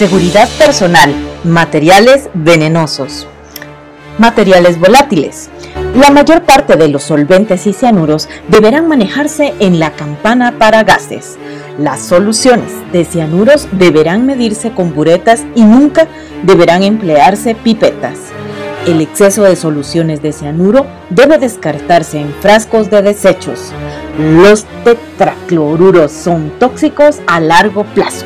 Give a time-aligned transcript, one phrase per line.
[0.00, 1.14] Seguridad personal.
[1.44, 3.26] Materiales venenosos.
[4.16, 5.50] Materiales volátiles.
[5.94, 11.36] La mayor parte de los solventes y cianuros deberán manejarse en la campana para gases.
[11.78, 16.08] Las soluciones de cianuros deberán medirse con buretas y nunca
[16.44, 18.16] deberán emplearse pipetas.
[18.86, 23.70] El exceso de soluciones de cianuro debe descartarse en frascos de desechos.
[24.18, 28.24] Los tetracloruros son tóxicos a largo plazo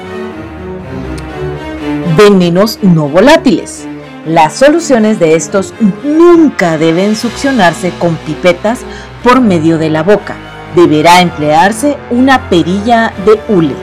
[2.16, 3.86] venenos no volátiles.
[4.26, 8.80] Las soluciones de estos nunca deben succionarse con pipetas
[9.22, 10.36] por medio de la boca.
[10.74, 13.74] Deberá emplearse una perilla de hule.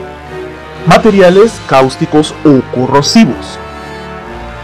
[0.86, 3.58] Materiales cáusticos o corrosivos.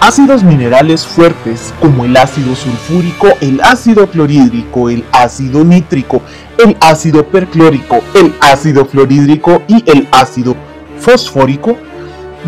[0.01, 6.23] Ácidos minerales fuertes como el ácido sulfúrico, el ácido clorhídrico, el ácido nítrico,
[6.65, 10.55] el ácido perclórico, el ácido fluorhídrico y el ácido
[11.01, 11.77] fosfórico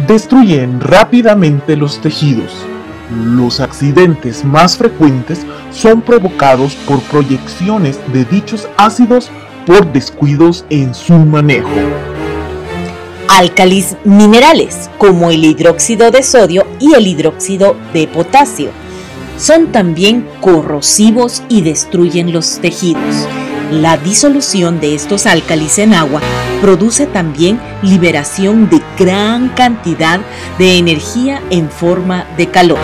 [0.06, 2.52] destruyen rápidamente los tejidos.
[3.24, 9.30] Los accidentes más frecuentes son provocados por proyecciones de dichos ácidos
[9.66, 11.68] por descuidos en su manejo.
[13.28, 18.70] Álcalis minerales, como el hidróxido de sodio y el hidróxido de potasio,
[19.38, 23.26] son también corrosivos y destruyen los tejidos.
[23.70, 26.20] La disolución de estos álcalis en agua
[26.60, 30.20] produce también liberación de gran cantidad
[30.58, 32.80] de energía en forma de calor.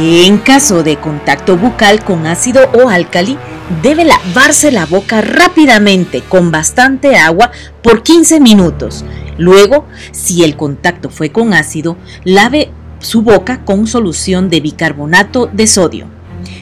[0.00, 3.36] En caso de contacto bucal con ácido o álcali,
[3.82, 7.50] debe lavarse la boca rápidamente con bastante agua
[7.82, 9.04] por 15 minutos.
[9.38, 15.66] Luego, si el contacto fue con ácido, lave su boca con solución de bicarbonato de
[15.66, 16.13] sodio.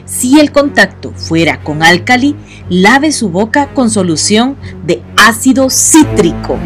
[0.05, 2.37] Si el contacto fuera con álcali,
[2.69, 6.59] lave su boca con solución de ácido cítrico.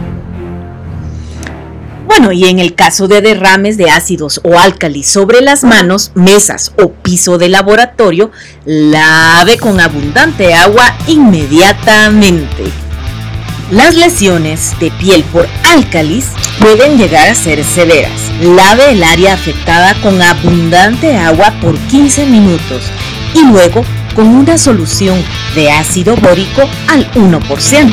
[2.07, 6.73] Bueno, y en el caso de derrames de ácidos o álcali sobre las manos, mesas
[6.83, 8.31] o piso de laboratorio,
[8.65, 12.65] lave con abundante agua inmediatamente.
[13.71, 16.29] Las lesiones de piel por álcalis
[16.61, 18.13] pueden llegar a ser severas.
[18.41, 22.85] Lave el área afectada con abundante agua por 15 minutos
[23.37, 25.23] y luego con una solución
[25.55, 27.93] de ácido bórico al 1%.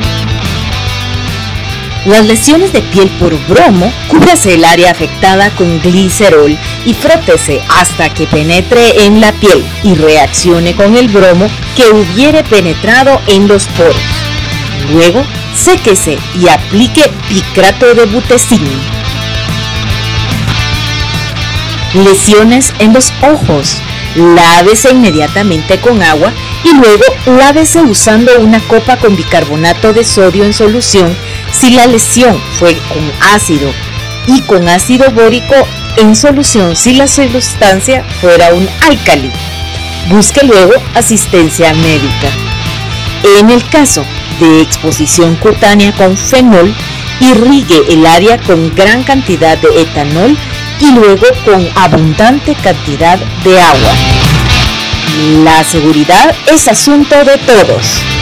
[2.05, 8.13] Las lesiones de piel por bromo, cúbrase el área afectada con glicerol y frótese hasta
[8.13, 13.67] que penetre en la piel y reaccione con el bromo que hubiere penetrado en los
[13.67, 13.95] poros.
[14.91, 15.23] Luego,
[15.55, 18.67] séquese y aplique picrato de butecín.
[21.93, 23.81] Lesiones en los ojos
[24.15, 26.31] lávese inmediatamente con agua
[26.63, 31.15] y luego lávese usando una copa con bicarbonato de sodio en solución
[31.51, 33.71] si la lesión fue con ácido
[34.27, 35.55] y con ácido bórico
[35.97, 39.31] en solución si la sustancia fuera un álcali.
[40.09, 42.29] Busque luego asistencia médica.
[43.39, 44.03] En el caso
[44.39, 46.73] de exposición cutánea con fenol,
[47.19, 50.37] irrigue el área con gran cantidad de etanol
[50.79, 53.93] y luego con abundante cantidad de agua.
[55.43, 58.12] La seguridad es asunto de todos.